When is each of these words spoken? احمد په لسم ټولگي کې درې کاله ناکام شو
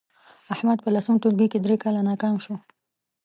احمد 0.53 0.77
په 0.81 0.89
لسم 0.95 1.15
ټولگي 1.23 1.47
کې 1.51 1.59
درې 1.65 1.75
کاله 1.83 2.01
ناکام 2.09 2.35
شو 2.43 2.55